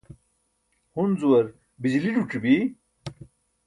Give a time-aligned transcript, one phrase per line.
[0.93, 1.45] hunzuar
[1.81, 2.55] bijili zuc̣i bi